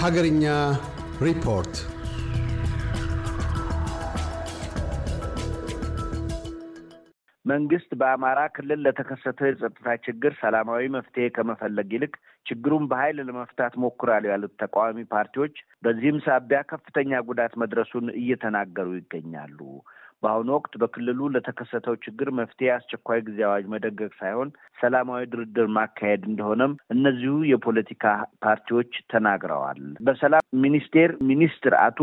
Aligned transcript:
ሀገርኛ 0.00 0.44
ሪፖርት 1.24 1.74
መንግስት 7.44 7.90
በአማራ 8.00 8.40
ክልል 8.56 8.80
ለተከሰተው 8.86 9.46
የጸጥታ 9.48 9.94
ችግር 10.06 10.32
ሰላማዊ 10.40 10.82
መፍትሄ 10.96 11.26
ከመፈለግ 11.36 11.88
ይልቅ 11.96 12.12
ችግሩን 12.46 12.84
በኃይል 12.90 13.18
ለመፍታት 13.20 13.74
ሞክራል 13.84 14.24
ያሉት 14.30 14.52
ተቃዋሚ 14.62 15.04
ፓርቲዎች 15.12 15.54
በዚህም 15.82 16.18
ሳቢያ 16.26 16.60
ከፍተኛ 16.72 17.20
ጉዳት 17.28 17.54
መድረሱን 17.62 18.06
እየተናገሩ 18.20 18.88
ይገኛሉ። 18.98 19.58
በአሁኑ 20.22 20.48
ወቅት 20.56 20.72
በክልሉ 20.80 21.28
ለተከሰተው 21.34 21.94
ችግር 22.04 22.28
መፍትሄ 22.38 22.70
አስቸኳይ 22.74 23.20
ጊዜ 23.28 23.38
አዋጅ 23.46 23.64
መደንገግ 23.72 24.12
ሳይሆን 24.20 24.48
ሰላማዊ 24.78 25.22
ድርድር 25.32 25.68
ማካሄድ 25.76 26.22
እንደሆነም 26.30 26.74
እነዚሁ 26.94 27.34
የፖለቲካ 27.50 28.04
ፓርቲዎች 28.44 28.92
ተናግረዋል። 29.12 29.80
በሰላም 30.06 30.44
ሚኒስቴር 30.64 31.10
ሚኒስትር 31.30 31.74
አቶ 31.82 31.98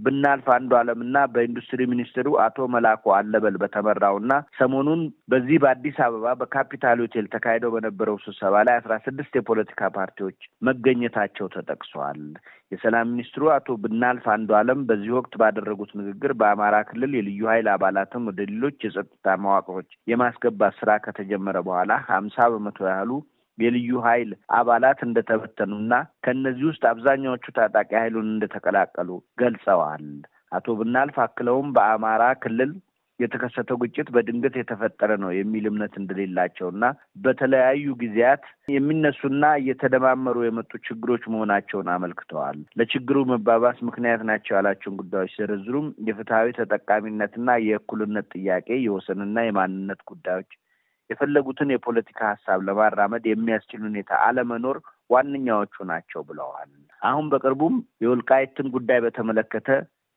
ብናልፍ 0.00 0.46
አንዱ 0.54 0.70
አለም 0.78 1.00
እና 1.04 1.16
በኢንዱስትሪ 1.32 1.80
ሚኒስትሩ 1.90 2.26
አቶ 2.44 2.66
መላኩ 2.74 3.12
አለበል 3.16 3.56
በተመራውና 3.62 4.32
ሰሞኑን 4.58 5.00
በዚህ 5.32 5.58
በአዲስ 5.64 5.98
አበባ 6.06 6.34
በካፒታል 6.40 7.00
ሆቴል 7.04 7.26
ተካሂደው 7.34 7.72
በነበረው 7.74 8.16
ስብሰባ 8.24 8.62
ላይ 8.68 8.76
አስራ 8.80 8.96
ስድስት 9.06 9.34
የፖለቲካ 9.38 9.90
ፓርቲዎች 9.96 10.38
መገኘታቸው 10.68 11.48
ተጠቅሰዋል። 11.54 12.22
የሰላም 12.72 13.10
ሚኒስትሩ 13.12 13.44
አቶ 13.54 13.76
ብናልፍ 13.84 14.26
አንዱ 14.34 14.50
አለም 14.58 14.80
በዚህ 14.88 15.12
ወቅት 15.16 15.34
ባደረጉት 15.40 15.92
ንግግር 16.00 16.32
በአማራ 16.40 16.76
ክልል 16.90 17.12
የልዩ 17.16 17.40
ኃይል 17.52 17.68
አባላትን 17.74 18.28
ወደ 18.30 18.40
ሌሎች 18.50 18.78
የጸጥታ 18.86 19.36
መዋቅሮች 19.44 19.90
የማስገባት 20.12 20.76
ስራ 20.80 20.90
ከተጀመረ 21.06 21.58
በኋላ 21.66 21.92
ሀምሳ 22.08 22.48
በመቶ 22.52 22.80
ያህሉ 22.90 23.12
የልዩ 23.58 23.90
ኃይል 24.04 24.30
አባላት 24.56 25.00
እንደተበተኑና 25.06 25.92
ከእነዚህ 26.24 26.66
ውስጥ 26.70 26.84
አብዛኛዎቹ 26.90 27.46
ታጣቂ 27.58 27.90
ኃይሉን 28.02 28.28
እንደተቀላቀሉ 28.32 29.08
ገልጸዋል። 29.42 30.06
አቶ 30.56 30.68
ብናልፍ 30.78 31.16
አክለውም 31.24 31.68
በአማራ 31.74 32.22
ክልል 32.42 32.70
የተከሰተው 33.20 33.76
ግጭት 33.82 34.08
በድንገት 34.14 34.54
የተፈጠረ 34.58 35.10
ነው 35.22 35.30
የሚል 35.34 35.64
እምነት 35.70 35.94
እንደሌላቸውና 36.00 36.84
በተለያዩ 37.24 37.94
ጊዜያት 38.02 38.44
የሚነሱና 38.74 39.44
እየተደማመሩ 39.60 40.36
የመጡ 40.44 40.72
ችግሮች 40.86 41.24
መሆናቸውን 41.32 41.90
አመልክተዋል። 41.94 42.58
ለችግሩ 42.80 43.18
መባባስ 43.32 43.78
ምክንያት 43.88 44.22
ናቸው 44.30 44.54
ያላቸውን 44.56 44.98
ጉዳዮች 45.02 45.34
ሲዘረዝሩም 45.34 45.88
የፍትሐዊ 46.08 46.56
ተጠቃሚነትና 46.60 47.58
የእኩልነት 47.66 48.28
ጥያቄ፣ 48.36 48.68
የወሰንና 48.86 49.38
የማንነት 49.46 50.02
ጉዳዮች 50.10 50.50
የፈለጉትን 51.10 51.72
የፖለቲካ 51.72 52.20
ሀሳብ 52.30 52.60
ለማራመድ 52.66 53.24
የሚያስችል 53.28 53.80
ሁኔታ 53.86 54.10
አለመኖር 54.26 54.76
ዋነኛዎቹ 55.10 55.84
ናቸው 55.90 56.20
ብለዋል። 56.28 56.70
አሁን 57.02 57.26
በቅርቡም 57.32 57.74
የወልቃይትን 58.04 58.68
ጉዳይ 58.74 58.98
በተመለከተ 59.04 59.68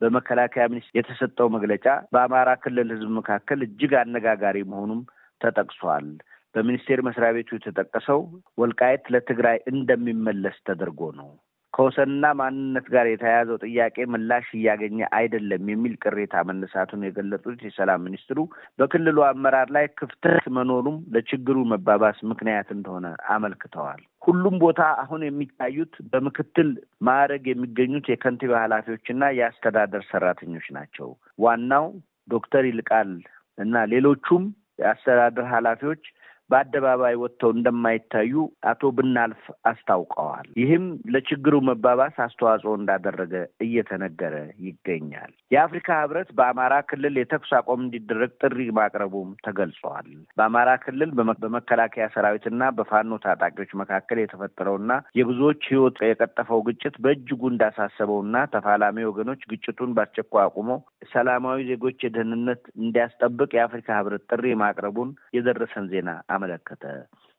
በመከላከያ 0.02 0.64
ሚኒስቴር 0.72 0.98
የተሰጠው 1.00 1.48
መግለጫ 1.56 1.86
በአማራ 2.14 2.50
ክልል 2.64 2.90
ሕዝብ 2.94 3.12
መካከል 3.20 3.60
እጅግ 3.66 3.94
አነጋጋሪ 4.00 4.58
መሆኑም 4.72 5.02
ተጠቅሷል። 5.42 6.08
በሚኒስቴር 6.56 7.00
መስሪያ 7.08 7.30
ቤቱ 7.36 7.50
የተጠቀሰው 7.56 8.20
ወልቃይት 8.58 9.06
ለትግራይ 9.14 9.58
እንደሚመለስ 9.72 10.58
ተደርጎ 10.68 11.00
ነው። 11.20 11.30
ከወሰንና 11.74 12.26
ማንነት 12.40 12.88
ጋር 12.94 13.06
የተያያዘው 13.10 13.58
ጥያቄ 13.66 14.06
ምላሽ 14.10 14.48
እያገኘ 14.58 15.00
አይደለም 15.18 15.64
የሚል 15.72 15.94
ቅሬታ 16.04 16.44
መነሳቱን 16.50 17.06
የገለጹት 17.06 17.62
የሰላም 17.66 18.04
ሚኒስትሩ 18.08 18.40
በክልሉ 18.80 19.18
አመራር 19.30 19.70
ላይ 19.78 19.86
ክፍተት 20.00 20.48
መኖሩም 20.58 20.98
ለችግሩ 21.16 21.58
መባባስ 21.72 22.20
ምክንያት 22.32 22.70
እንደሆነ 22.76 23.06
አመልክተዋል። 23.36 24.02
ሁሉም 24.22 24.56
ቦታ 24.64 24.82
አሁን 25.04 25.22
የሚታዩት 25.26 25.94
በምክትል 26.12 26.70
ማዕረግ 27.02 27.46
የሚገኙት 27.50 28.06
የከንቲባ 28.12 28.54
ኃላፊዎችና 28.64 29.32
የአስተዳደር 29.40 30.04
ሰራተኞች 30.12 30.68
ናቸው። 30.78 31.10
ዋናው 31.40 31.88
ዶክተር 32.30 32.66
ይልቃል 32.70 33.10
እና 33.58 33.84
ሌሎቹም 33.92 34.44
የአስተዳደር 34.80 35.48
ኃላፊዎች 35.56 36.04
በአደባባይ 36.50 37.16
ወጥተው 37.22 37.52
እንደማይታዩ 37.56 38.34
አቶ 38.72 38.92
ብናልፍ 38.98 39.44
አስታውቀዋል። 39.70 40.48
ይህም 40.62 40.86
ለችግሩ 41.14 41.56
መባባስ 41.68 42.16
አስተዋጽኦ 42.26 42.74
እንዳደረገ 42.80 43.34
እየተነገረ 43.66 44.36
ይገኛል። 44.68 45.32
የአፍሪካ 45.52 45.98
ሕብረት 46.02 46.30
በአማራ 46.38 46.74
ክልል 46.90 47.16
የተኩስ 47.20 47.52
አቁም 47.58 47.82
እንዲደረግ 47.86 48.32
ጥሪ 48.42 48.60
ማቅረቡም 48.78 49.30
ተገልጿል። 49.46 50.08
በአማራ 50.38 50.70
ክልል 50.84 51.12
በመከላከያ 51.44 52.06
ሰራዊትና 52.16 52.64
በፋኖ 52.78 53.20
ታጣቂዎች 53.26 53.72
መካከል 53.82 54.18
የተፈጠረውና 54.22 54.90
የብዙዎች 55.20 55.62
ሕይወት 55.72 55.98
የቀጠፈው 56.06 56.62
ግጭት 56.68 56.96
በእጅጉ 57.04 57.42
እንዳሳሰበውና 57.54 58.22
ተፋላሚ 58.54 59.06
ወገኖች 59.10 59.42
ግጭቱን 59.52 59.94
በአስቸኳይ 59.96 60.44
አቁመው 60.46 60.80
ሰላማዊ 61.14 61.60
ዜጎች 61.70 61.98
የደህንነት 62.06 62.64
እንዲያስጠብቅ 62.80 63.52
የአፍሪካ 63.54 63.90
ሕብረት 63.98 64.24
ጥሪ 64.32 64.54
ማቅረቡን 64.62 65.10
የደረሰን 65.38 65.88
ዜና 65.94 66.10
አመለከተ። 66.34 66.84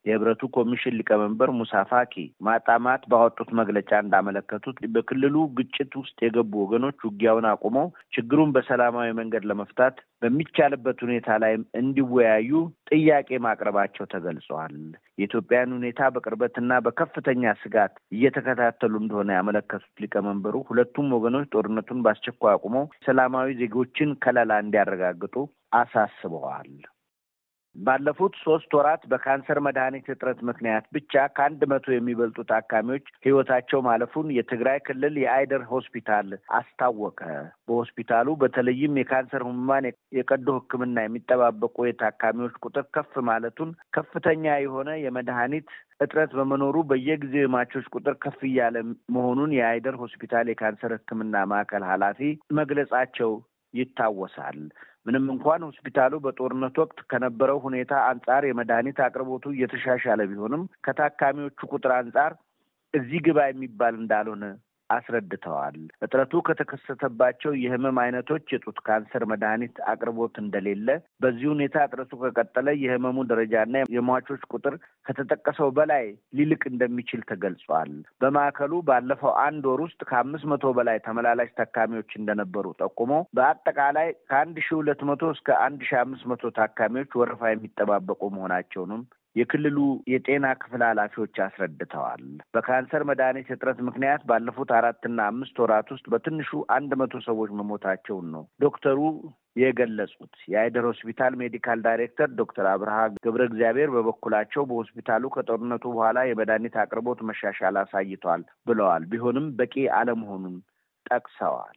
የህብረቱ 0.05 0.43
ኮሚሽን 0.56 0.97
ሊቀመንበር 0.99 1.50
ሙሳ 1.59 1.82
ፋኪ 1.91 2.15
ማጣማት 2.47 3.03
ባወጡት 3.10 3.50
መግለጫ 3.60 3.91
እንዳመለከቱት 4.03 4.78
በክልሉ 4.94 5.37
ግጭት 5.59 5.93
ውስጥ 6.00 6.16
የገቡ 6.25 6.53
ወገኖች 6.65 6.99
ውጊያውን 7.09 7.47
አቁመው 7.53 7.87
ችግሩን 8.15 8.53
በሰላማዊ 8.56 9.09
መንገድ 9.21 9.44
ለመፍታት 9.50 9.94
በሚቻልበት 10.22 10.99
ሁኔታ 11.06 11.38
ላይ 11.43 11.53
እንዲወያዩ 11.81 12.50
ጥያቄ 12.91 13.38
ማቅረባቸው 13.47 14.05
ተገልጸዋል። 14.15 14.77
የኢትዮጵያን 15.19 15.75
ሁኔታ 15.78 16.11
በቅርበትና 16.15 16.81
በከፍተኛ 16.87 17.53
ስጋት 17.62 17.94
እየተከታተሉ 18.16 18.94
እንደሆነ 19.03 19.31
ያመለከቱት 19.38 20.03
ሊቀመንበሩ 20.05 20.65
ሁለቱም 20.71 21.15
ወገኖች 21.16 21.49
ጦርነቱን 21.55 22.03
በአስቸኳይ 22.06 22.55
አቁመው 22.56 22.87
ሰላማዊ 23.06 23.56
ዜጎችን 23.62 24.12
ከለላ 24.25 24.53
እንዲያረጋግጡ 24.65 25.37
አሳስበዋል። 25.78 26.71
ባለፉት 27.77 28.35
ሶስት 28.43 28.71
ወራት 28.77 29.03
በካንሰር 29.11 29.59
መድኃኒት 29.67 30.07
እጥረት 30.12 30.41
ምክንያት 30.49 30.85
ብቻ 30.97 31.25
ከአንድ 31.37 31.62
መቶ 31.73 31.87
የሚበልጡ 31.93 32.39
ታካሚዎች 32.51 33.07
ህይወታቸው 33.27 33.81
ማለፉን 33.87 34.29
የትግራይ 34.37 34.79
ክልል 34.87 35.15
የአይደር 35.23 35.62
ሆስፒታል 35.73 36.29
አስታወቀ። 36.59 37.21
በሆስፒታሉ 37.69 38.37
በተለይም 38.43 38.99
የካንሰር 39.01 39.45
ህሙማን 39.49 39.87
የቀዶ 40.19 40.57
ሕክምና 40.59 40.97
የሚጠባበቁ 41.05 41.77
የታካሚዎች 41.87 42.55
ቁጥር 42.65 42.87
ከፍ 42.97 43.15
ማለቱን፣ 43.29 43.73
ከፍተኛ 43.95 44.55
የሆነ 44.65 44.91
የመድኃኒት 45.05 45.69
እጥረት 46.01 46.33
በመኖሩ 46.39 46.77
በየጊዜው 46.91 47.45
የሟቾች 47.45 47.87
ቁጥር 47.95 48.17
ከፍ 48.25 48.41
እያለ 48.49 48.77
መሆኑን 49.15 49.53
የአይደር 49.59 49.97
ሆስፒታል 50.03 50.49
የካንሰር 50.51 50.95
ሕክምና 50.97 51.45
ማዕከል 51.53 51.85
ኃላፊ 51.91 52.21
መግለጻቸው 52.59 53.33
ይታወሳል። 53.75 54.59
ምንም 55.07 55.25
እንኳን 55.33 55.65
ሆስፒታሉ 55.67 56.13
በጦርነት 56.25 56.77
ወቅት 56.83 56.99
ከነበረው 57.11 57.59
ሁኔታ 57.65 57.93
አንጻር 58.11 58.43
የመድኃኒት 58.47 58.99
አቅርቦቱ 59.07 59.53
እየተሻሻለ 59.55 60.21
ቢሆንም 60.31 60.63
ከታካሚዎቹ 60.87 61.61
ቁጥር 61.73 61.93
አንጻር 61.99 62.33
እዚህ 62.95 63.21
ግባ 63.27 63.39
የሚባል 63.49 63.95
እንዳልሆነ 64.01 64.45
አስረድተዋል። 64.91 65.77
እጥረቱ 66.05 66.33
ከተከሰተባቸው 66.49 67.53
የህመም 67.61 67.99
አይነቶች 68.03 68.53
የጡት 68.55 68.78
ካንሰር 68.87 69.25
መድኃኒት 69.31 69.77
አቅርቦት 69.93 70.34
እንደሌለ፣ 70.43 70.89
በዚህ 71.25 71.47
ሁኔታ 71.53 71.84
እጥረቱ 71.87 72.12
ከቀጠለ 72.22 72.69
የህመሙ 72.83 73.27
ደረጃና 73.31 73.62
የሟቾች 73.94 74.43
ቁጥር 74.53 74.77
ከተጠቀሰው 75.06 75.71
በላይ 75.78 76.05
ሊልቅ 76.39 76.62
እንደሚችል 76.71 77.23
ተገልጿል። 77.31 77.93
በማዕከሉ 78.21 78.73
ባለፈው 78.89 79.33
አንድ 79.44 79.65
ወር 79.71 79.83
ውስጥ 79.87 80.00
ከአምስት 80.11 80.47
መቶ 80.53 80.73
በላይ 80.78 80.99
ተመላላሽ 81.06 81.50
ታካሚዎች 81.59 82.12
እንደነበሩ 82.21 82.67
ጠቁሞ 82.83 83.11
በአጠቃላይ 83.39 84.09
ከአንድ 84.31 84.56
ሺ 84.61 84.75
ሁለት 84.77 85.03
መቶ 85.09 85.33
እስከ 85.34 85.50
አንድ 85.65 85.83
ሺ 85.89 85.99
አምስት 86.00 86.25
መቶ 86.33 86.53
ታካሚዎች 86.59 87.12
ወረፋ 87.20 87.43
የሚጠባበቁ 87.50 88.20
መሆናቸውንም 88.37 89.03
የክልሉ 89.37 89.79
የጤና 90.11 90.47
ክፍል 90.61 90.83
ኃላፊዎች 90.89 91.37
አስረድተዋል። 91.45 92.23
በካንሰር 92.55 93.03
መድኃኒት 93.09 93.49
እጥረት 93.55 93.79
ምክንያት 93.89 94.23
ባለፉት 94.29 94.71
አራትና 94.79 95.21
አምስት 95.31 95.57
ወራት 95.63 95.89
ውስጥ 95.95 96.07
በትንሹ 96.13 96.61
አንድ 96.77 96.93
መቶ 97.01 97.23
ሰዎች 97.27 97.51
መሞታቸውን 97.61 98.27
ነው 98.35 98.45
ዶክተሩ 98.65 98.99
የገለጹት። 99.57 100.35
የአይደር 100.53 100.85
ሆስፒታል 100.89 101.33
ሜዲካል 101.43 101.81
ዳይሬክተር 101.85 102.29
ዶክተር 102.41 102.67
አብርሃ 102.71 102.97
ገብረ 103.19 103.43
እግዚአብሔር 103.51 103.91
በበኩላቸው 103.95 104.65
በሆስፒታሉ 104.71 105.31
ከጦርነቱ 105.35 105.85
በኋላ 105.95 106.19
የመድኃኒት 106.27 106.77
አቅርቦት 106.85 107.21
መሻሻል 107.29 107.79
አሳይቷል 107.83 108.43
ብለዋል። 108.67 109.05
ቢሆንም 109.13 109.49
በቂ 109.61 109.75
አለመሆኑን 109.99 110.57
ጠቅሰዋል። 111.07 111.77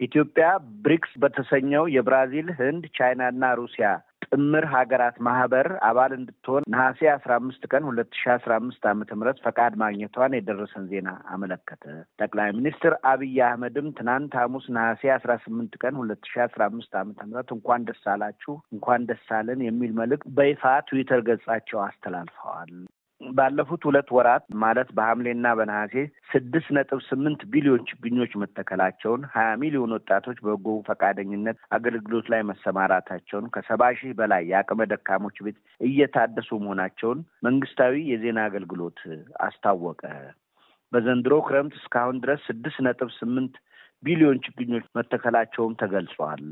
ኢትዮጵያ 0.00 0.46
ብሪክስ 0.84 1.12
በተሰኘው 1.22 1.84
የብራዚል፣ 1.94 2.48
ህንድ፣ 2.58 2.84
ቻይናና 2.96 3.52
ሩሲያ 3.60 3.88
ጥምር 4.34 4.64
ሀገራት 4.72 5.16
ማህበር 5.26 5.66
አባል 5.88 6.12
እንድትሆን 6.16 6.64
ነሐሴ 6.72 7.00
አስራ 7.12 7.32
አምስት 7.40 7.62
ቀን 7.70 7.84
ሁለት 7.88 8.10
ሺ 8.14 8.30
አስራ 8.34 8.52
አምስት 8.60 8.84
ዓመተ 8.90 9.10
ምህረት 9.18 9.38
ፈቃድ 9.44 9.74
ማግኘቷን 9.82 10.36
የደረሰን 10.36 10.86
ዜና 10.92 11.10
አመለከተ። 11.34 11.84
ጠቅላይ 12.18 12.50
ሚኒስትር 12.58 12.94
አብይ 13.10 13.36
አህመድም 13.48 13.88
ትናንት 13.98 14.34
ሐሙስ 14.40 14.66
ነሐሴ 14.76 15.12
አስራ 15.16 15.34
ስምንት 15.44 15.74
ቀን 15.82 15.94
ሁለት 16.00 16.24
ሺ 16.30 16.42
አስራ 16.46 16.60
አምስት 16.70 16.92
ዓመተ 17.00 17.20
ምህረት 17.28 17.52
እንኳን 17.56 17.86
ደስ 17.88 18.02
አላችሁ 18.14 18.54
እንኳን 18.74 19.06
ደስ 19.10 19.26
አለን 19.38 19.62
የሚል 19.66 19.94
መልእክት 20.00 20.28
በይፋ 20.38 20.62
ትዊተር 20.88 21.22
ገጻቸው 21.28 21.80
አስተላልፈዋል። 21.86 22.72
ባለፉት 23.32 23.82
ሁለት 23.88 24.08
ወራት 24.16 24.44
ማለት 24.62 24.88
በሐምሌና 24.96 25.46
በነሐሴ 25.58 25.94
ስድስት 26.32 26.68
ነጥብ 26.76 27.00
ስምንት 27.08 27.40
ቢሊዮን 27.52 27.82
ችግኞች 27.90 28.32
መተከላቸውን 28.42 29.22
ሀያ 29.34 29.50
ሚሊዮን 29.62 29.94
ወጣቶች 29.96 30.38
በበጎ 30.44 30.76
ፈቃደኝነት 30.88 31.58
አገልግሎት 31.76 32.28
ላይ 32.34 32.42
መሰማራታቸውን 32.50 33.50
ከሰባ 33.54 33.90
ሺህ 34.00 34.14
በላይ 34.20 34.44
የአቅመ 34.50 34.88
ደካሞች 34.92 35.38
ቤት 35.46 35.58
እየታደሱ 35.80 36.50
መሆናቸውን 36.64 37.20
መንግስታዊ 37.48 38.02
የዜና 38.12 38.40
አገልግሎት 38.46 39.00
አስታወቀ። 39.46 40.02
በዘንድሮ 40.92 41.34
ክረምት 41.46 41.76
እስካሁን 41.78 42.18
ድረስ 42.24 42.42
ስድስት 42.48 42.78
ነጥብ 42.86 43.08
ስምንት 43.16 43.54
ቢሊዮን 44.02 44.38
ችግኞች 44.44 44.86
መተከላቸውም 44.96 45.76
ተገልጿል። 45.82 46.42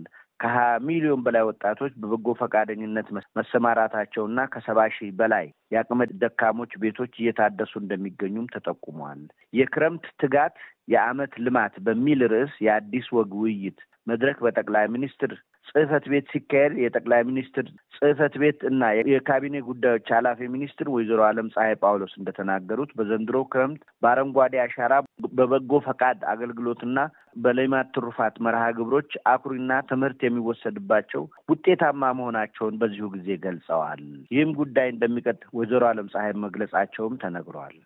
ከሀያ 0.42 0.70
ሚሊዮን 0.86 1.20
በላይ 1.24 1.44
ወጣቶች 1.48 1.92
በበጎ 2.00 2.32
ፈቃደኝነት 2.40 3.08
መሰማራታቸውና 3.38 4.38
ከሰባ 4.52 4.86
ሺህ 4.94 5.10
በላይ 5.20 5.44
የአቅመ 5.72 6.06
ደካሞች 6.22 6.72
ቤቶች 6.82 7.12
እየታደሱ 7.16 7.72
እንደሚገኙም 7.80 8.50
ተጠቁሟል። 8.54 9.20
የክረምት 9.52 10.06
ትጋት 10.22 10.56
የዓመት 10.88 11.34
ልማት 11.44 11.74
በሚል 11.86 12.22
ርዕስ 12.32 12.54
የአዲስ 12.66 13.08
ወግ 13.18 13.32
ውይይት 13.42 13.78
መድረክ 14.06 14.38
በጠቅላይ 14.44 14.86
ሚኒስትር 14.94 15.32
ጽህፈት 15.66 16.04
ቤት 16.12 16.26
ሲካሄድ 16.32 16.72
የጠቅላይ 16.80 17.22
ሚኒስትር 17.28 17.66
ጽህፈት 17.96 18.34
ቤት 18.42 18.60
እና 18.68 18.82
የካቢኔ 19.10 19.56
ጉዳዮች 19.66 20.08
ኃላፊ 20.16 20.48
ሚኒስትር 20.54 20.86
ወይዘሮ 20.94 21.20
አለም 21.26 21.48
ፀሐይ 21.54 21.74
ጳውሎስ 21.82 22.14
እንደተናገሩት 22.18 22.90
በዘንድሮ 22.98 23.38
ክረምት 23.52 23.82
በአረንጓዴ 24.02 24.54
አሻራ 24.64 24.94
በበጎ 25.36 25.80
ፈቃድ 25.86 26.20
አገልግሎትና 26.32 26.98
በሌማት 27.42 27.90
ትሩፋት 27.94 28.34
መርሃ 28.46 28.64
ግብሮች 28.78 29.12
አኩሪና 29.32 29.72
ትምህርት 29.90 30.20
የሚወሰድባቸው 30.24 31.22
ውጤታማ 31.52 32.12
መሆናቸውን 32.18 32.78
በዚሁ 32.82 33.08
ጊዜ 33.14 33.38
ገልጸዋል። 33.44 34.02
ይህም 34.34 34.52
ጉዳይ 34.60 34.88
እንደሚቀጥል 34.90 35.50
ወይዘሮ 35.58 35.84
አለም 35.90 36.10
ፀሐይ 36.14 36.34
መግለጻቸውም 36.44 37.20
ተነግሯል። 37.24 37.76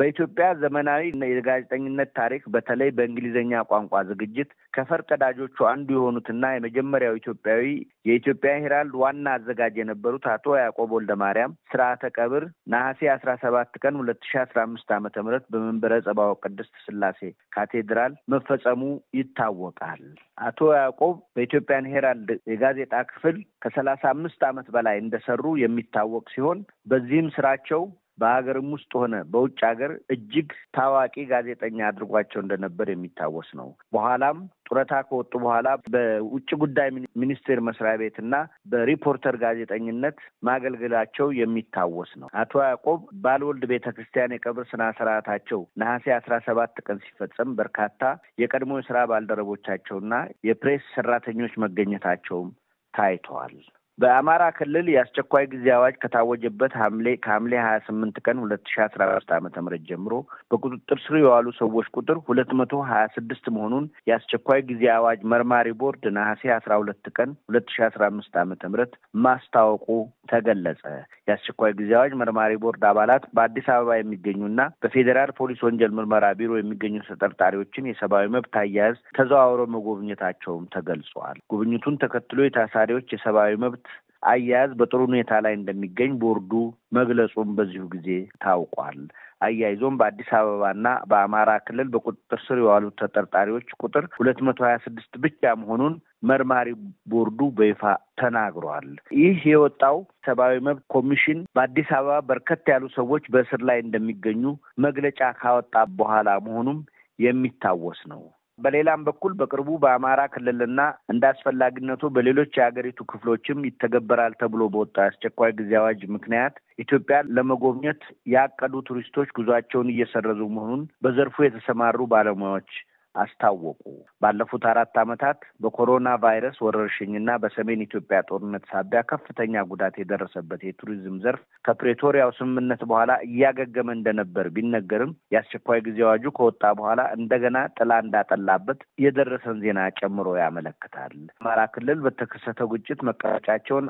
በኢትዮጵያ 0.00 0.46
ዘመናዊ 0.60 1.02
የጋዜጠኝነት 1.30 2.10
ታሪክ 2.18 2.42
በተለይ 2.54 2.90
በእንግሊዝኛ 2.96 3.62
ቋንቋ 3.70 4.02
ዝግጅት 4.10 4.50
ከፈርቀዳጆቹ 4.74 5.56
አንዱ 5.70 5.88
የሆኑትና 5.96 6.52
የመጀመሪያው 6.52 7.18
ኢትዮጵያዊ 7.20 7.64
የኢትዮጵያ 8.08 8.52
ሄራልድ 8.62 8.94
ዋና 9.02 9.26
አዘጋጅ 9.36 9.74
የነበሩት 9.80 10.26
አቶ 10.34 10.56
ያዕቆብ 10.60 10.90
ወልደ 10.96 11.14
ማርያም 11.22 11.56
ስርዓተ 11.70 12.12
ቀብር 12.16 12.44
ነሐሴ 12.74 13.10
አስራ 13.14 13.30
ሰባት 13.44 13.72
ቀን 13.82 13.98
ሁለት 14.00 14.22
ሺ 14.30 14.40
አስራ 14.44 14.58
አምስት 14.66 14.90
ዓመተ 14.96 15.24
ምህረት 15.26 15.46
በመንበረ 15.52 15.92
ጸባዖት 16.06 16.40
ቅድስት 16.46 16.74
ስላሴ 16.84 17.20
ካቴድራል 17.56 18.14
መፈጸሙ 18.34 18.82
ይታወቃል። 19.20 20.02
አቶ 20.42 20.70
ያዕቆብ 20.76 21.16
በኢትዮጵያን 21.36 21.90
ሄራልድ 21.92 22.30
የጋዜጣ 22.52 22.94
ክፍል 23.10 23.36
ከሰላሳ 23.62 24.02
አምስት 24.14 24.42
ዓመት 24.48 24.68
በላይ 24.76 24.98
እንደሰሩ 25.00 25.44
የሚታወቅ 25.62 26.26
ሲሆን 26.34 26.60
በዚህም 26.90 27.28
ስራቸው 27.36 27.82
በሀገርም 28.20 28.70
ውስጥ 28.74 28.90
ሆነ 29.00 29.14
በውጭ 29.32 29.58
ሀገር 29.68 29.92
እጅግ 30.14 30.48
ታዋቂ 30.76 31.14
ጋዜጠኛ 31.30 31.78
አድርጓቸው 31.88 32.40
እንደነበር 32.42 32.88
የሚታወስ 32.90 33.50
ነው። 33.60 33.68
በኋላም 33.94 34.38
ጡረታ 34.68 34.94
ከወጡ 35.06 35.32
በኋላ 35.42 35.68
በውጭ 35.94 36.50
ጉዳይ 36.62 36.88
ሚኒስቴር 37.20 37.60
መስሪያ 37.68 37.94
ቤት 38.00 38.16
እና 38.22 38.34
በሪፖርተር 38.72 39.36
ጋዜጠኝነት 39.42 40.18
ማገልገላቸው 40.48 41.28
የሚታወስ 41.40 42.12
ነው። 42.20 42.28
አቶ 42.42 42.62
ያዕቆብ 42.66 43.00
ባልወልድ 43.24 43.64
ቤተ 43.72 43.86
ክርስቲያን 43.96 44.36
የቀብር 44.36 44.66
ስነ 44.70 44.90
ስርዓታቸው 44.98 45.62
ነሐሴ 45.82 46.14
አስራ 46.18 46.36
ሰባት 46.46 46.76
ቀን 46.86 47.00
ሲፈጸም 47.06 47.56
በርካታ 47.60 47.96
የቀድሞ 48.42 48.80
የስራ 48.80 48.98
ባልደረቦቻቸውና 49.12 50.14
የፕሬስ 50.50 50.86
ሰራተኞች 50.96 51.54
መገኘታቸውም 51.64 52.50
ታይተዋል። 52.94 53.56
በአማራ 54.00 54.42
ክልል 54.56 54.86
የአስቸኳይ 54.90 55.44
ጊዜ 55.52 55.66
አዋጅ 55.74 55.94
ከታወጀበት 56.02 56.72
ሐምሌ 56.80 57.06
ከሐምሌ 57.24 57.52
ሀያ 57.60 57.78
ስምንት 57.86 58.16
ቀን 58.24 58.36
ሁለት 58.42 58.62
ሺ 58.70 58.82
አስራ 58.84 59.00
አምስት 59.08 59.30
ዓመተ 59.36 59.62
ምህረት 59.64 59.82
ጀምሮ 59.88 60.12
በቁጥጥር 60.50 60.98
ስር 61.04 61.16
የዋሉ 61.20 61.46
ሰዎች 61.58 61.88
ቁጥር 61.96 62.18
ሁለት 62.28 62.52
መቶ 62.60 62.82
ሀያ 62.90 63.02
ስድስት 63.16 63.46
መሆኑን 63.56 63.86
የአስቸኳይ 64.10 64.62
ጊዜ 64.70 64.84
አዋጅ 64.94 65.20
መርማሪ 65.32 65.74
ቦርድ 65.80 66.06
ነሐሴ 66.16 66.52
አስራ 66.56 66.78
ሁለት 66.82 67.10
ቀን 67.16 67.32
ሁለት 67.48 67.68
ሺ 67.74 67.84
አስራ 67.88 68.04
አምስት 68.10 68.38
ዓመተ 68.42 68.70
ምህረት 68.70 68.94
ማስታወቁ 69.26 69.86
ተገለጸ። 70.30 70.82
የአስቸኳይ 71.28 71.72
ጊዜ 71.78 71.90
አዋጅ 71.98 72.12
መርማሪ 72.20 72.52
ቦርድ 72.62 72.82
አባላት 72.88 73.24
በአዲስ 73.34 73.68
አበባ 73.74 73.98
የሚገኙና 73.98 74.60
በፌዴራል 74.82 75.32
ፖሊስ 75.38 75.60
ወንጀል 75.66 75.92
ምርመራ 75.98 76.26
ቢሮ 76.40 76.52
የሚገኙ 76.58 76.96
ተጠርጣሪዎችን 77.08 77.90
የሰብአዊ 77.90 78.26
መብት 78.34 78.54
አያያዝ 78.60 78.96
ተዘዋውረው 79.18 79.70
መጎብኘታቸውም 79.74 80.66
ተገልጿል። 80.74 81.38
ጉብኝቱን 81.52 82.00
ተከትሎ 82.02 82.40
የታሳሪዎች 82.44 83.08
የሰብአዊ 83.14 83.54
መብት 83.64 83.86
አያያዝ 84.22 84.70
በጥሩ 84.78 85.00
ሁኔታ 85.06 85.32
ላይ 85.44 85.54
እንደሚገኝ 85.56 86.12
ቦርዱ 86.22 86.52
መግለጹም 86.96 87.50
በዚሁ 87.58 87.84
ጊዜ 87.92 88.08
ታውቋል። 88.42 88.98
አያይዞም 89.40 89.98
በአዲስ 90.00 90.30
አበባና 90.38 90.86
በአማራ 91.10 91.50
ክልል 91.66 91.88
በቁጥጥር 91.92 92.40
ስር 92.46 92.58
የዋሉት 92.60 92.96
ተጠርጣሪዎች 93.02 93.68
ቁጥር 93.80 94.06
ሁለት 94.18 94.40
መቶ 94.46 94.60
ሀያ 94.66 94.78
ስድስት 94.84 95.14
ብቻ 95.24 95.52
መሆኑን 95.60 95.94
መርማሪ 96.30 96.68
ቦርዱ 97.12 97.40
በይፋ 97.58 97.82
ተናግሯል። 98.20 98.88
ይህ 99.20 99.38
የወጣው 99.50 99.96
ሰብአዊ 100.26 100.56
መብት 100.66 100.84
ኮሚሽን 100.94 101.40
በአዲስ 101.56 101.90
አበባ 101.98 102.18
በርከት 102.28 102.68
ያሉ 102.72 102.86
ሰዎች 102.96 103.24
በእስር 103.34 103.62
ላይ 103.70 103.80
እንደሚገኙ 103.82 104.44
መግለጫ 104.84 105.20
ካወጣ 105.40 105.74
በኋላ 105.98 106.28
መሆኑም 106.48 106.80
የሚታወስ 107.18 108.02
ነው። 108.12 108.22
በሌላም 108.60 109.00
በኩል 109.06 109.32
በቅርቡ 109.40 109.70
በአማራ 109.82 110.20
ክልልና 110.34 110.80
እንደ 111.12 111.24
አስፈላጊነቱ 111.30 112.10
በሌሎች 112.16 112.52
የሀገሪቱ 112.58 113.00
ክፍሎችም 113.12 113.64
ይተገበራል 113.68 114.34
ተብሎ 114.40 114.62
በወጣ 114.74 114.96
አስቸኳይ 115.06 115.52
ጊዜ 115.60 115.72
አዋጅ 115.80 116.02
ምክንያት 116.16 116.54
ኢትዮጵያ 116.78 117.18
ለመጎብኘት 117.36 118.02
ያቀዱ 118.34 118.74
ቱሪስቶች 118.88 119.30
ጉዟቸውን 119.38 119.92
እየሰረዙ 119.94 120.42
መሆኑን 120.56 120.84
በዘርፉ 121.04 121.36
የተሰማሩ 121.44 122.08
ባለሙያዎች 122.12 122.70
አስታወቁ። 123.14 123.82
ባለፉት 124.22 124.64
አራት 124.70 124.94
ዓመታት 125.02 125.38
በኮሮና 125.62 126.08
ቫይረስ 126.22 126.56
ወረርሽኝና 126.64 127.30
በሰሜን 127.42 127.84
ኢትዮጵያ 127.86 128.18
ጦርነት 128.28 128.64
ሳቢያ 128.72 129.00
ከፍተኛ 129.10 129.62
ጉዳት 129.70 129.94
የደረሰበት 130.00 130.60
የቱሪዝም 130.66 131.16
ዘርፍ 131.24 131.40
ከፕሬቶሪያው 131.64 132.30
ስምምነት 132.38 132.82
በኋላ 132.90 133.12
እያገገመ 133.28 133.88
እንደነበር 133.96 134.46
ቢነገርም 134.56 135.14
የአስቸኳይ 135.34 135.80
ጊዜ 135.88 135.98
አዋጁ 136.06 136.24
ከወጣ 136.38 136.62
በኋላ 136.78 137.00
እንደገና 137.18 137.58
ጥላ 137.78 137.98
እንዳጠላበት 138.04 138.80
የደረሰን 139.04 139.60
ዜና 139.64 139.80
ጨምሮ 140.00 140.28
ያመለክታል። 140.40 141.14
አማራ 141.40 141.60
ክልል 141.74 141.98
በተከሰተው 142.06 142.70
ግጭት 142.74 143.00
መቀመጫቸውን 143.10 143.86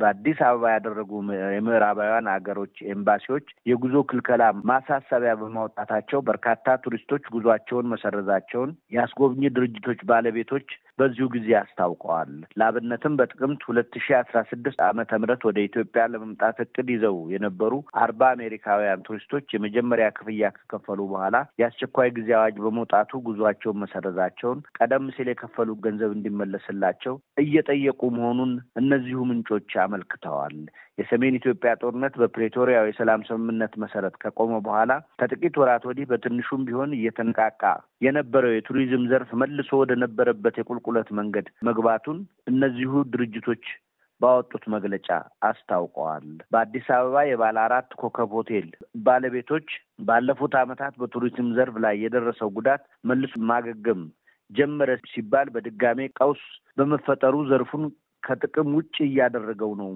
በአዲስ 0.00 0.38
አበባ 0.46 0.64
ያደረጉ 0.74 1.10
የምዕራባውያን 1.54 2.32
ሀገሮች 2.34 2.74
ኤምባሲዎች 2.94 3.46
የጉዞ 3.70 3.96
ክልከላ 4.10 4.42
ማሳሰቢያ 4.70 5.32
በማውጣታቸው 5.40 6.20
በርካታ 6.28 6.56
ቱሪስቶች 6.84 7.24
ጉዟቸውን 7.34 7.90
መሰረዛቸው 7.92 8.59
የአስጎብኚ 8.92 9.48
ድርጅቶች 9.48 10.00
ባለቤቶች 10.04 10.68
በዚሁ 11.00 11.26
ጊዜ 11.34 11.48
አስታውቀዋል። 11.60 12.30
ለአብነትም 12.60 13.16
በጥቅምት 13.20 13.62
ሁለት 13.68 13.94
ሺ 14.04 14.16
አስራ 14.20 14.38
ስድስት 14.50 14.80
ዓመተ 14.88 15.18
ምህረት 15.20 15.42
ወደ 15.48 15.58
ኢትዮጵያ 15.66 16.02
ለመምጣት 16.12 16.58
እቅድ 16.64 16.88
ይዘው 16.94 17.16
የነበሩ 17.34 17.72
አርባ 18.02 18.30
አሜሪካውያን 18.36 19.04
ቱሪስቶች 19.06 19.46
የመጀመሪያ 19.54 20.08
ክፍያ 20.18 20.50
ከከፈሉ 20.58 21.00
በኋላ 21.12 21.36
የአስቸኳይ 21.60 22.10
ጊዜ 22.18 22.30
አዋጅ 22.38 22.58
በመውጣቱ 22.64 23.20
ጉዟቸውን 23.28 23.80
መሰረዛቸውን፣ 23.84 24.60
ቀደም 24.78 25.06
ሲል 25.16 25.30
የከፈሉት 25.30 25.80
ገንዘብ 25.86 26.12
እንዲመለስላቸው 26.16 27.14
እየጠየቁ 27.44 28.02
መሆኑን 28.16 28.52
እነዚሁ 28.80 29.18
ምንጮች 29.30 29.70
አመልክተዋል። 29.84 30.56
የሰሜን 31.00 31.36
ኢትዮጵያ 31.38 31.70
ጦርነት 31.80 32.14
በፕሬቶሪያው 32.20 32.88
የሰላም 32.88 33.20
ስምምነት 33.28 33.74
መሰረት 33.82 34.14
ከቆመ 34.22 34.54
በኋላ 34.66 34.90
ከጥቂት 35.20 35.54
ወራት 35.60 35.84
ወዲህ 35.88 36.08
በትንሹም 36.10 36.64
ቢሆን 36.68 36.90
እየተነቃቃ 36.96 37.62
የነበረው 38.02 38.52
የቱሪዝም 38.54 39.04
ዘርፍ 39.10 39.30
መልሶ 39.42 39.70
ወደ 39.80 39.92
ነበረበት 40.02 40.56
የቁልቁለት 40.92 41.10
መንገድ 41.18 41.46
መግባቱን 41.68 42.18
እነዚሁ 42.50 42.92
ድርጅቶች 43.12 43.64
ባወጡት 44.20 44.64
መግለጫ 44.74 45.08
አስታውቀዋል። 45.48 46.24
በአዲስ 46.52 46.86
አበባ 46.96 47.16
የባለ 47.26 47.56
አራት 47.66 47.90
ኮከብ 48.00 48.30
ሆቴል 48.38 48.66
ባለቤቶች 49.06 49.68
ባለፉት 50.08 50.54
ዓመታት 50.62 50.94
በቱሪዝም 51.00 51.48
ዘርፍ 51.58 51.76
ላይ 51.84 51.94
የደረሰው 52.02 52.50
ጉዳት 52.58 52.82
መልሶ 53.10 53.34
ማገገም 53.50 54.02
ጀመረ 54.50 54.90
ሲባል 55.10 55.48
በድጋሜ 55.54 56.08
ቀውስ 56.18 56.42
በመፈጠሩ 56.78 57.34
ዘርፉን 57.50 57.84
ከጥቅም 58.22 58.74
ውጭ 58.78 58.96
እያደረገው 59.06 59.72
ነው 59.80 59.90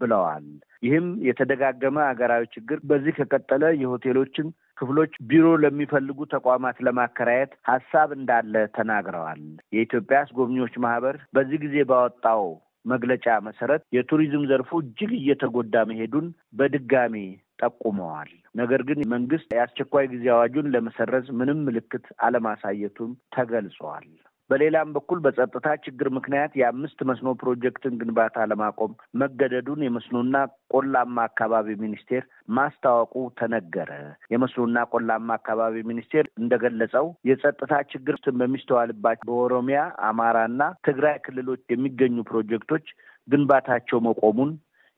ብለዋል። 0.00 0.46
ይህም 0.82 1.06
የተደጋገመ 1.26 1.96
ሀገራዊ 2.08 2.44
ችግር 2.54 2.78
በዚህ 2.90 3.14
ከቀጠለ 3.18 3.64
የሆቴሎችን 3.82 4.46
ክፍሎች 4.80 5.12
ቢሮ 5.30 5.46
ለሚፈልጉ 5.62 6.18
ተቋማት 6.34 6.76
ለማከራየት 6.86 7.52
ሀሳብ 7.70 8.10
እንዳለ 8.16 8.54
ተናግረዋል። 8.76 9.42
የኢትዮጵያ 9.74 10.18
አስጎብኚዎች 10.24 10.74
ማህበር 10.84 11.16
በዚህ 11.36 11.60
ጊዜ 11.64 11.76
ባወጣው 11.90 12.44
መግለጫ 12.84 13.26
መሰረት 13.46 13.82
የቱሪዝም 13.96 14.44
ዘርፉ 14.50 14.70
እጅግ 14.82 15.10
እየተጎዳ 15.16 15.84
መሄዱን 15.90 16.26
በድጋሚ 16.58 17.14
ጠቁመዋል። 17.62 18.30
ነገር 18.54 18.82
ግን 18.88 19.00
መንግስት 19.12 19.48
የአስቸኳይ 19.54 20.06
ጊዜ 20.12 20.26
አዋጁን 20.34 20.70
ለመሰረዝ 20.74 21.26
ምንም 21.40 21.58
ምልክት 21.66 22.06
አለማሳየቱም 22.26 23.10
ተገልጿል። 23.36 24.06
በሌላም 24.50 24.88
በኩል 24.94 25.18
በጸጥታ 25.24 25.68
ችግር 25.84 26.08
ምክንያት 26.16 26.52
የአምስት 26.60 27.00
መስኖ 27.10 27.34
ፕሮጀክትን 27.40 27.98
ግንባታ 28.00 28.46
ለማቆም 28.50 28.92
መገደዱን 29.20 29.84
የመስኖና 29.84 30.36
ቆላማ 30.74 31.16
አካባቢ 31.28 31.76
ሚኒስቴር 31.82 32.24
ማስታወቁ 32.56 33.14
ተነገረ። 33.40 33.90
የመስኖና 34.34 34.84
ቆላማ 34.92 35.28
አካባቢ 35.38 35.84
ሚኒስቴር 35.90 36.26
እንደገለጸው 36.40 37.06
የጸጥታ 37.30 37.72
ችግር 37.92 38.08
በሚስተዋልባቸው 38.40 39.08
በኦሮሚያ፣ 39.30 39.78
አማራና 40.08 40.58
ትግራይ 40.88 41.16
ክልሎች 41.26 41.62
የሚገኙ 41.70 42.16
ፕሮጀክቶች 42.30 42.86
ግንባታቸው 43.28 43.98
መቆሙን 44.06 44.50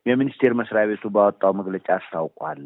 የሚኒስቴር 0.06 0.52
መስሪያ 0.58 0.82
ቤቱ 0.90 1.04
ባወጣው 1.14 1.52
መግለጫ 1.58 1.88
አስታውቋል። 1.96 2.62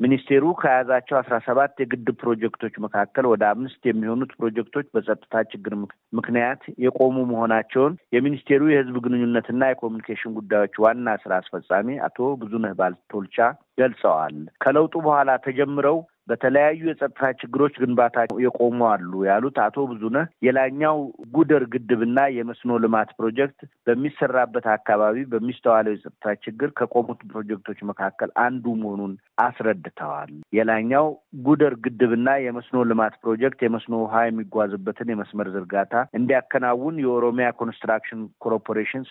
ሚኒስቴሩ 0.00 0.44
ከያዛቸው 0.60 1.16
አስራ 1.18 1.34
ሰባት 1.46 1.74
የግድብ 1.82 2.16
ፕሮጀክቶች 2.22 2.74
መካከል 2.84 3.24
ወደ 3.32 3.42
አምስት 3.50 3.82
የሚሆኑት 3.88 4.32
ፕሮጀክቶች 4.38 4.86
በጸጥታ 4.94 5.42
ችግር 5.52 5.74
ምክንያት 6.18 6.62
የቆሙ 6.84 7.16
መሆናቸውን 7.30 7.94
የሚኒስቴሩ 8.16 8.62
የሕዝብ 8.70 8.96
ግንኙነትና 9.04 9.68
የኮሚኒኬሽን 9.70 10.34
ጉዳዮች 10.38 10.74
ዋና 10.84 11.16
ስራ 11.22 11.34
አስፈጻሚ 11.42 11.96
አቶ 12.08 12.18
ብዙነህ 12.42 12.74
ባልቶልቻ 12.80 13.38
ገልጸዋል። 13.80 14.36
ከለውጡ 14.64 14.94
በኋላ 15.06 15.30
ተጀምረው 15.46 15.98
በተለያዩ 16.28 16.80
የጸጥታ 16.88 17.30
ችግሮች 17.40 17.74
ግንባታ 17.82 18.16
የቆሙ 18.44 18.78
አሉ 18.90 19.12
ያሉት 19.28 19.56
አቶ 19.64 19.86
ብዙነህ 19.90 20.26
የላኛው 20.46 20.98
ጉደር 21.34 21.64
ግድብና 21.74 22.20
የመስኖ 22.36 22.78
ልማት 22.84 23.10
ፕሮጀክት 23.18 23.58
በሚሰራበት 23.86 24.66
አካባቢ 24.74 25.24
በሚስተዋለው 25.32 25.94
የጸጥታ 25.94 26.34
ችግር 26.44 26.70
ከቆሙት 26.78 27.20
ፕሮጀክቶች 27.32 27.80
መካከል 27.90 28.30
አንዱ 28.44 28.64
መሆኑን 28.82 29.12
አስረድተዋል። 29.46 30.32
የላይኛው 30.58 31.06
ጉደር 31.46 31.74
ግድብና 31.84 32.28
የመስኖ 32.44 32.78
ልማት 32.90 33.14
ፕሮጀክት 33.22 33.60
የመስኖ 33.64 33.94
ውሃ 34.04 34.24
የሚጓዝበትን 34.26 35.12
የመስመር 35.12 35.48
ዝርጋታ 35.54 35.90
እንዲያከናውን 36.18 36.96
የኦሮሚያ 37.04 37.48
ኮንስትራክሽን 37.60 38.22
ኮርፖሬሽን 38.44 39.04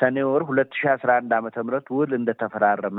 ሰኔ 0.00 0.16
ወር 0.28 0.44
ሁለት 0.48 0.70
ሺህ 0.78 0.90
አስራ 0.94 1.10
አንድ 1.20 1.32
ዓመተ 1.38 1.58
ምህረት 1.66 1.88
ውል 1.96 2.12
እንደተፈራረመ 2.18 2.98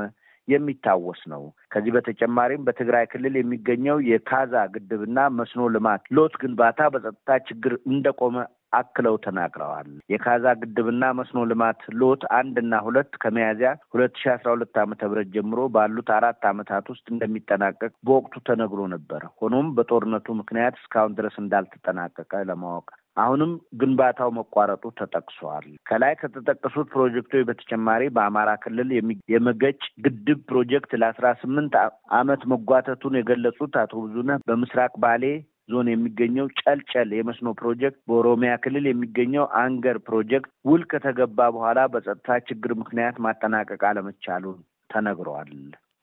የሚታወስ 0.52 1.22
ነው። 1.34 1.44
ከዚህ 1.72 1.94
በተጨማሪም 1.96 2.66
በትግራይ 2.68 3.06
ክልል 3.12 3.36
የሚገኘው 3.38 4.00
የካዛ 4.10 4.64
ግድብና 4.76 5.28
መስኖ 5.38 5.68
ልማት 5.76 6.04
lot 6.18 6.36
ግንባታ 6.42 6.90
በጸጥታ 6.94 7.30
ችግር 7.50 7.76
እንደቆመ 7.92 8.36
አክለው 8.74 9.16
ተናግረዋል። 9.24 9.90
የካዛ 10.12 10.46
ግድብና 10.62 11.04
መስኖ 11.18 11.40
ልማት 11.50 11.82
ሎት 12.02 12.22
አንድና 12.38 12.74
ሁለት 12.86 13.12
ከሚያዝያ 13.24 13.72
ሁለት 13.94 14.14
ሺ 14.22 14.30
አስራ 14.34 14.48
ሁለት 14.56 14.76
ዓመተ 14.84 15.10
ምህረት 15.10 15.30
ጀምሮ 15.36 15.68
ባሉት 15.76 16.10
አራት 16.18 16.44
ዓመታት 16.52 16.86
ውስጥ 16.94 17.06
እንደሚጠናቀቅ 17.14 17.92
በወቅቱ 18.08 18.44
ተነግሮ 18.50 18.82
ነበር። 18.94 19.24
ሆኖም 19.42 19.70
በጦርነቱ 19.78 20.36
ምክንያት 20.42 20.78
እስካሁን 20.82 21.16
ድረስ 21.20 21.38
እንዳልተጠናቀቀ 21.44 22.44
ለማወቅ 22.50 22.88
አሁንም 23.18 23.52
ግንባታው 23.80 24.30
መቋረጡ 24.38 24.84
ተጠቅሷል። 25.00 25.66
ከላይ 25.90 26.14
ከተጠቀሱት 26.20 26.88
ፕሮጀክቶች 26.94 27.44
በተጨማሪ 27.48 28.04
በአማራ 28.16 28.50
ክልል 28.64 28.90
የመገጭ 29.34 29.82
ግድብ 30.06 30.40
ፕሮጀክት 30.52 30.92
ለአስራ 31.02 31.30
ስምንት 31.42 31.74
ዓመት 32.20 32.44
መጓተቱን 32.54 33.18
የገለጹት 33.20 33.76
አቶ 33.82 33.94
ብዙነህ 34.06 34.44
በምስራቅ 34.48 34.94
ባሌ 35.04 35.26
ዞን 35.72 35.88
የሚገኘው 35.90 36.48
ጨልጨል 36.60 37.10
የመስኖ 37.16 37.50
ፕሮጀክት፣ 37.60 38.00
በኦሮሚያ 38.10 38.52
ክልል 38.64 38.86
የሚገኘው 38.90 39.46
አንገር 39.62 39.98
ፕሮጀክት 40.08 40.52
ውል 40.70 40.84
ከተገባ 40.92 41.50
በኋላ 41.56 41.80
በጸጥታ 41.94 42.40
ችግር 42.50 42.74
ምክንያት 42.82 43.18
ማጠናቀቅ 43.26 43.82
አለመቻሉን 43.90 44.60
ተነግሯል። 44.90 45.52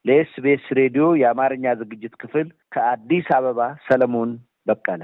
ለኤስቢኤስ 0.05 0.67
ሬዲዮ 0.79 1.05
የአማርኛ 1.21 1.73
ዝግጅት 1.81 2.13
ክፍል 2.21 2.47
ከአዲስ 2.75 3.27
አበባ 3.37 3.59
ሰለሞን 3.87 4.31
በቀለ። 4.67 5.03